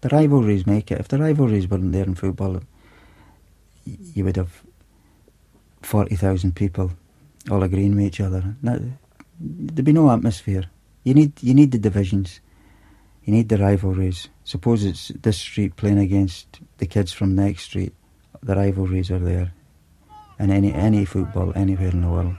[0.00, 1.00] The rivalries make it.
[1.00, 2.60] If the rivalries weren't there in football,
[3.84, 4.62] you would have
[5.82, 6.92] 40,000 people
[7.50, 8.56] all agreeing with each other.
[8.62, 10.64] there'd be no atmosphere.
[11.04, 12.40] You need you need the divisions.
[13.26, 14.28] You need the rivalries.
[14.44, 17.92] Suppose it's this street playing against the kids from next street.
[18.40, 19.52] The rivalries are there.
[20.38, 22.36] In any any football anywhere in the world.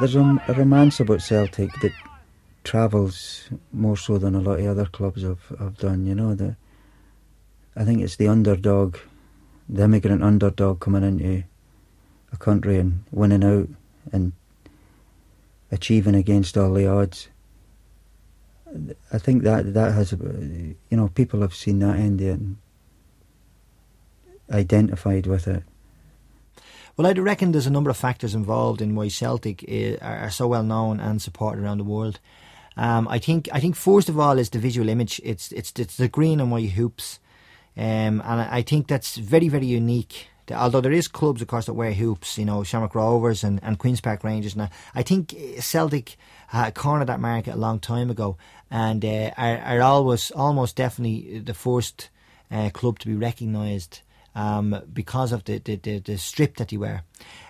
[0.00, 1.92] There's a, a romance about Celtic that
[2.64, 6.04] travels more so than a lot of other clubs have, have done.
[6.04, 6.56] You know, the
[7.76, 8.96] I think it's the underdog,
[9.68, 11.44] the immigrant underdog coming into
[12.32, 13.68] a country and winning out
[14.12, 14.32] and
[15.70, 17.28] achieving against all the odds.
[19.12, 22.56] I think that that has, you know, people have seen that end and
[24.50, 25.62] identified with it.
[26.96, 29.64] Well, I reckon there's a number of factors involved in why Celtic
[30.00, 32.20] are, are so well known and supported around the world.
[32.76, 35.20] Um, I think I think first of all is the visual image.
[35.22, 37.18] It's it's it's the green and white hoops,
[37.76, 40.28] um, and I, think that's very very unique.
[40.50, 43.78] Although there is clubs, of course, that wear hoops, you know, Shamrock Rovers and, and
[43.78, 44.54] Queens Park Rangers.
[44.54, 46.16] And I- think uh, Celtic
[46.52, 48.36] uh, cornered that market a long time ago,
[48.70, 52.10] and uh, are, are always almost definitely the first
[52.50, 54.00] uh, club to be recognised
[54.36, 57.02] um, because of the, the, the, the strip that they wear.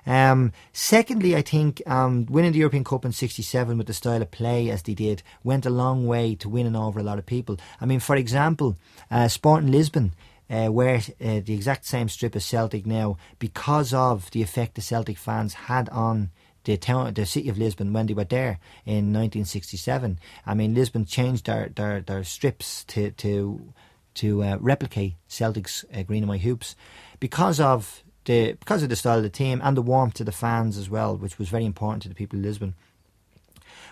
[0.06, 4.30] Um, secondly, I think um, winning the European Cup in '67 with the style of
[4.30, 7.58] play as they did went a long way to winning over a lot of people.
[7.80, 8.76] I mean, for example,
[9.10, 10.14] uh, Sporting Lisbon.
[10.48, 14.80] Uh, wear uh, the exact same strip as Celtic now because of the effect the
[14.80, 16.30] Celtic fans had on
[16.62, 20.20] the town, the city of Lisbon when they were there in 1967.
[20.46, 23.72] I mean, Lisbon changed their their, their strips to to
[24.16, 26.76] to uh, replicate Celtic's uh, green and white hoops
[27.20, 30.32] because of the because of the style of the team and the warmth to the
[30.32, 32.74] fans as well, which was very important to the people of Lisbon.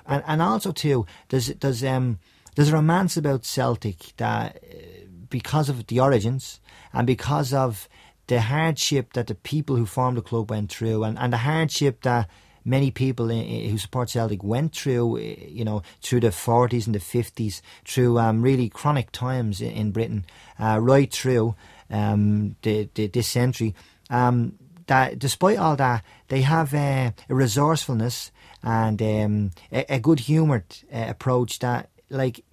[0.06, 2.18] And and also too, there's there's um
[2.54, 6.60] there's a romance about Celtic that uh, because of the origins
[6.92, 7.88] and because of
[8.26, 12.02] the hardship that the people who formed the club went through and, and the hardship
[12.02, 12.28] that
[12.64, 16.94] many people i- i- who support Celtic went through, you know, through the 40s and
[16.94, 20.24] the 50s, through um, really chronic times in, in Britain,
[20.58, 21.54] uh, right through
[21.90, 23.74] um, the, the, this century.
[24.10, 24.54] Um,
[24.86, 28.30] that despite all that, they have uh, a resourcefulness
[28.62, 32.44] and um, a, a good humoured uh, approach that, like,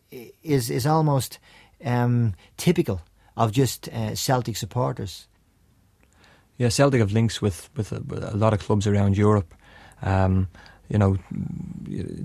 [0.43, 1.39] is is almost
[1.85, 3.01] um, typical
[3.37, 5.27] of just uh, Celtic supporters.
[6.57, 9.53] Yeah, Celtic have links with with a, with a lot of clubs around Europe.
[10.01, 10.47] Um,
[10.89, 11.17] you know,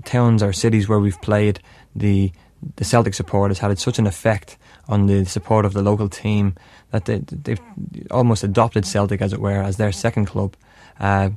[0.03, 1.59] towns or cities where we've played,
[1.95, 2.31] the
[2.75, 6.55] the Celtic support has had such an effect on the support of the local team
[6.91, 7.61] that they, they've
[8.09, 10.55] almost adopted Celtic, as it were, as their second club.
[10.99, 11.29] Uh,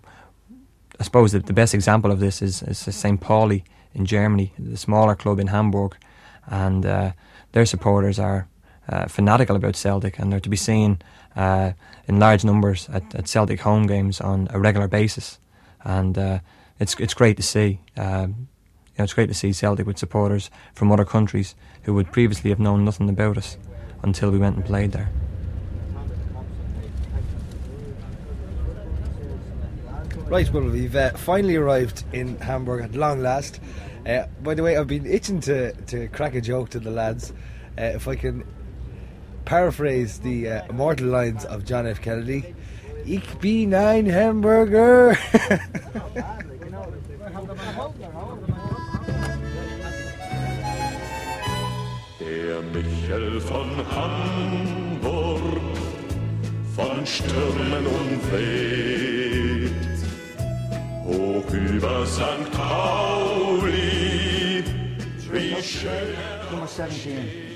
[0.98, 3.20] I suppose the, the best example of this is, is St.
[3.20, 5.96] Pauli in Germany, the smaller club in Hamburg,
[6.46, 7.12] and uh,
[7.53, 8.48] their supporters are
[8.88, 11.00] uh, fanatical about Celtic, and they're to be seen
[11.37, 11.72] uh,
[12.07, 15.38] in large numbers at, at Celtic home games on a regular basis,
[15.84, 16.38] and uh,
[16.78, 17.80] it's it's great to see.
[17.96, 18.48] Um,
[18.86, 22.50] you know, it's great to see Celtic with supporters from other countries who would previously
[22.50, 23.56] have known nothing about us
[24.02, 25.10] until we went and played there.
[30.26, 33.58] Right, well, we've uh, finally arrived in Hamburg at long last.
[34.06, 37.32] Uh, by the way, I've been itching to, to crack a joke to the lads.
[37.76, 38.44] Uh, if I can
[39.44, 42.00] paraphrase the uh, immortal lines of John F.
[42.00, 42.54] Kennedy
[43.04, 45.16] Ich bin ein Hamburger.
[52.20, 55.60] Der Michel von Hamburg,
[56.76, 59.72] von Stürmen umweht,
[61.04, 62.50] hoch über St.
[62.52, 63.82] Pauli,
[65.32, 67.50] wie schön er Number 17.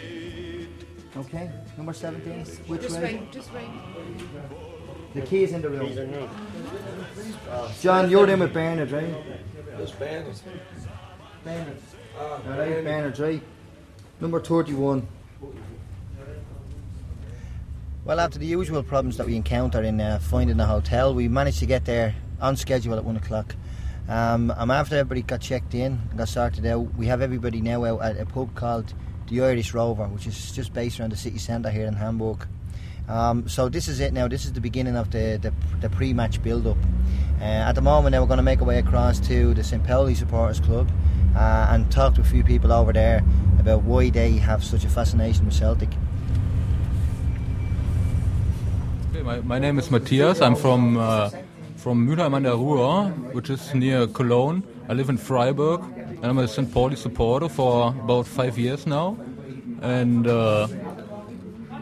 [1.17, 2.45] Okay, number 17.
[2.69, 3.05] Which Just way?
[3.07, 4.74] ring, just ring.
[5.15, 6.29] The key is in the room.
[7.81, 9.15] John, you're in with Bernard, right?
[9.77, 10.35] Who's Bernard?
[11.45, 11.77] Bernard.
[12.19, 13.43] Alright, Bernard, right.
[14.21, 15.07] Number 31.
[18.05, 21.61] Well, after the usual problems that we encounter in uh, finding a hotel, we managed
[21.61, 23.55] to get there on schedule at 1 o'clock.
[24.09, 27.85] Um, and after everybody got checked in and got sorted out, we have everybody now
[27.85, 28.93] out at a pub called
[29.29, 32.47] the Irish Rover, which is just based around the city centre here in Hamburg.
[33.09, 34.29] Um, so this is it now.
[34.29, 36.79] This is the beginning of the, the, the pre-match build-up.
[37.41, 39.85] Uh, at the moment, now we're going to make our way across to the St
[39.85, 40.91] Pauli Supporters Club
[41.37, 43.23] uh, and talk to a few people over there
[43.59, 45.91] about why they have such a fascination with Celtic.
[49.11, 50.41] Okay, my, my name is Matthias.
[50.41, 51.31] I'm from uh,
[51.77, 54.63] from Mülheim an der Ruhr, which is near Cologne.
[54.89, 56.73] I live in Freiburg, and I'm a St.
[56.73, 59.19] Pauli supporter for about five years now.
[59.83, 60.67] And uh,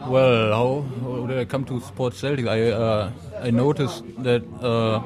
[0.07, 2.47] well, how, did I come to support Celtic?
[2.47, 5.01] I uh, I noticed that, uh,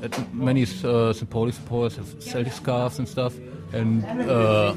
[0.00, 3.34] that many uh, supporters supporters have Celtic scarves and stuff.
[3.72, 4.74] And uh,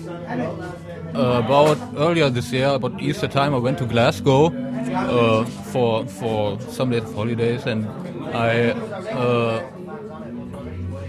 [1.13, 6.59] uh, about earlier this year, about Easter time, I went to Glasgow uh, for for
[6.61, 7.87] some days of holidays, and
[8.35, 8.71] I
[9.11, 9.63] uh,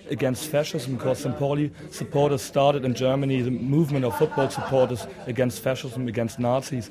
[0.09, 1.39] against fascism because St.
[1.39, 6.91] Pauli supporters started in Germany the movement of football supporters against fascism, against Nazis.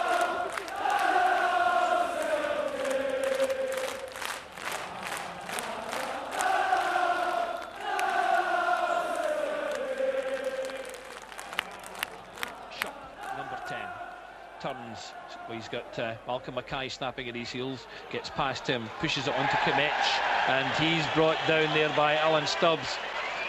[15.51, 19.35] well, he's got uh, Malcolm Mackay snapping at his heels, gets past him, pushes it
[19.35, 20.07] onto Kmetsch,
[20.47, 22.95] and he's brought down there by Alan Stubbs.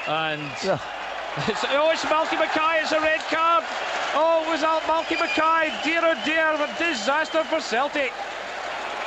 [0.09, 0.43] And
[1.47, 3.63] it's, oh, it's Malky Mackay, it's a red card.
[4.19, 8.11] Oh, it was Al- Malky Mackay, dear oh dear, a disaster for Celtic.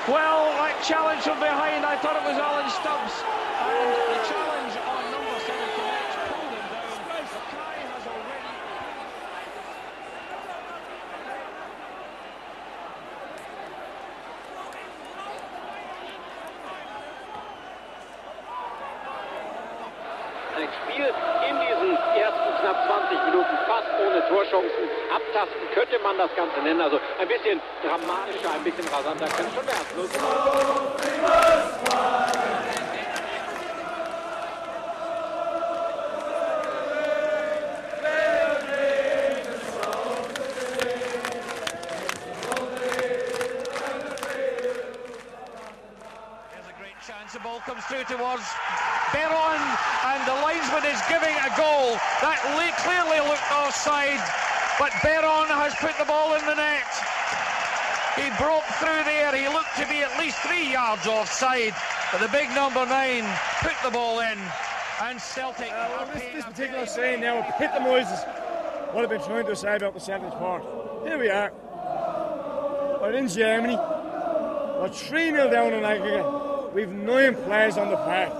[0.07, 3.11] Well, that challenge from behind, I thought it was Alan Stubbs.
[3.59, 4.24] And
[26.65, 26.81] nennen.
[26.81, 29.74] Also ein bisschen dramatischer, ein bisschen rasanter kann schon werden.
[60.25, 61.75] Least three yards offside,
[62.11, 63.23] but the big number nine
[63.61, 64.39] put the ball in,
[65.03, 65.71] and Celtic.
[65.71, 68.23] Uh, this, paying this a particular scene now, epitomises
[68.91, 70.63] what I've been trying to say about the Celtic part.
[71.03, 71.51] Here we are.
[73.01, 73.75] We're in Germany.
[73.75, 76.73] We're 3 0 down in aggregate.
[76.73, 78.33] We've nine players on the park.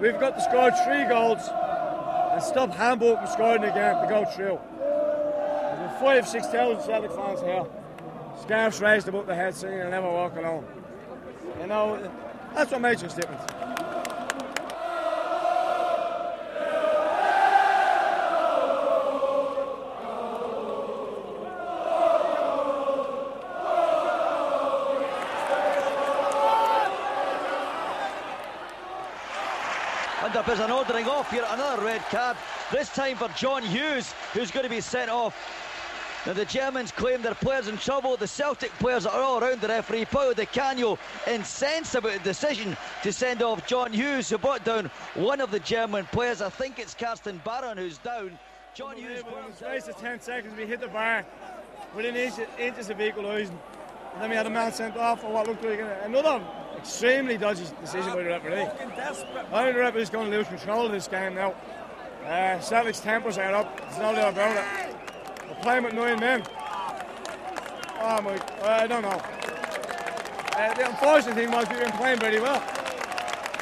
[0.00, 1.46] We've got to score three goals
[2.32, 4.58] and stop Hamburg from scoring again to go through.
[4.78, 7.66] There's five, six thousand Celtic fans here.
[8.40, 10.64] Scarves raised above the head singing and never walk alone.
[11.62, 12.10] You know,
[12.54, 13.40] that's what makes us different.
[30.20, 32.36] And up is an ordering off here, another red card.
[32.72, 35.61] This time for John Hughes, who's going to be sent off.
[36.24, 38.16] Now the Germans claim their players in trouble.
[38.16, 40.04] The Celtic players are all around the referee.
[40.04, 40.96] Paulo Di Canio
[41.26, 45.58] incensed about the decision to send off John Hughes, who brought down one of the
[45.58, 46.40] German players.
[46.40, 48.38] I think it's Karsten Baron who's down.
[48.72, 49.18] John Hughes.
[49.18, 51.26] In the space of 10 seconds, we hit the bar
[51.96, 53.58] within inches, inches of equalising.
[54.14, 56.40] And then we had a man sent off for what looked like another
[56.78, 58.62] extremely dodgy decision by the referee.
[58.62, 61.54] I think the referee's going to lose control of this game now.
[62.24, 63.80] Uh, Celtic's tempers are up.
[63.80, 65.01] There's no doubt about it.
[65.62, 66.42] Playing with nine men.
[68.00, 69.22] Oh my, I don't know.
[70.56, 72.60] Uh, the unfortunate thing was we were playing very well.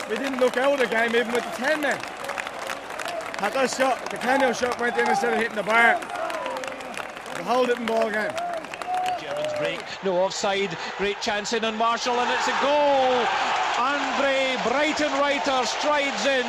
[0.08, 1.98] We didn't look out of the game even with the 10 men.
[3.38, 6.00] That shot, Di Canio shot went in instead of hitting the bar.
[7.36, 8.32] The whole different ball game.
[9.20, 13.26] Germans break, no offside, great chance in on Marshall, and it's a goal.
[13.78, 16.46] Andre Breitenreiter strides in.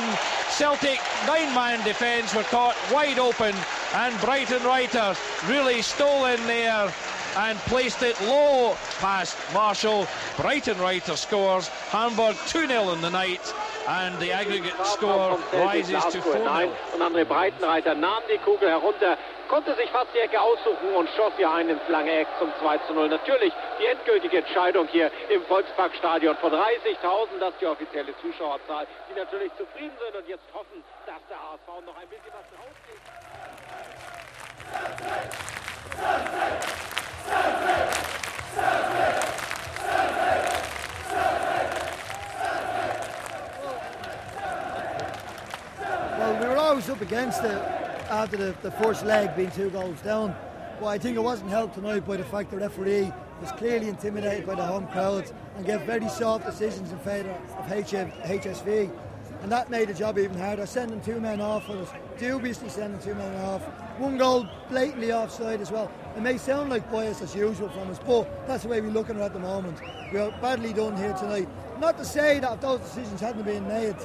[0.49, 3.54] Celtic nine-man defence were caught wide open,
[3.95, 6.92] and Brighton Breitenreiter really stole in there
[7.38, 10.06] and placed it low past Marshall.
[10.38, 11.70] Breitenreiter scores.
[11.89, 13.54] Hamburg 2-0 in the night.
[13.88, 16.70] And the aggregate score rises to 4-0.
[16.94, 19.18] Und André Breitenreiter nahm die Kugel herunter,
[19.50, 22.78] konnte sich fast die Ecke aussuchen und schoss hier ein ins lange Eck zum 2
[22.88, 23.10] zu 0.
[23.10, 29.20] Natürlich die endgültige Entscheidung hier im Volksparkstadion von 30.000, das ist die offizielle Zuschauerzahl, die
[29.20, 32.91] natürlich zufrieden sind und jetzt hoffen, dass der HSV noch ein bisschen was rauskriegt.
[46.17, 47.61] Well, we were always up against it
[48.09, 50.36] after the, the first leg being two goals down.
[50.80, 54.45] But I think it wasn't helped tonight by the fact the referee was clearly intimidated
[54.45, 58.91] by the home crowd and gave very soft decisions in favour of HF, HSV.
[59.41, 60.65] And that made the job even harder.
[60.65, 61.88] Sending two men off was
[62.19, 63.63] dubiously sending two men off.
[64.02, 65.91] One goal blatantly offside as well.
[66.18, 69.18] It may sound like bias as usual from us, but that's the way we're looking
[69.18, 69.80] at it at the moment.
[70.12, 71.47] We are badly done here tonight.
[71.80, 73.95] Not to say that if those decisions hadn't been made,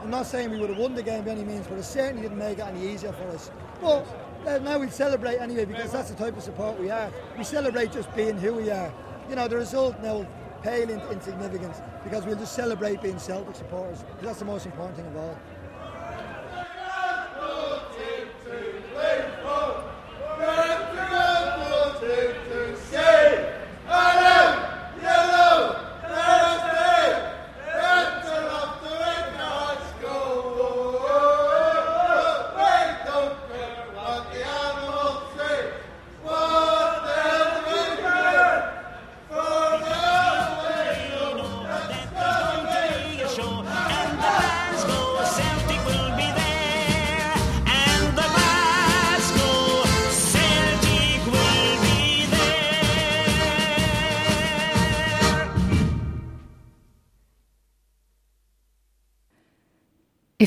[0.00, 2.22] I'm not saying we would have won the game by any means, but it certainly
[2.22, 3.50] didn't make it any easier for us.
[3.82, 4.06] But
[4.46, 7.12] uh, now we celebrate anyway because that's the type of support we are.
[7.36, 8.90] We celebrate just being who we are.
[9.28, 10.26] You know, the result now
[10.62, 15.06] pale in, insignificance because we'll just celebrate being Celtic supporters that's the most important thing
[15.06, 15.38] of all.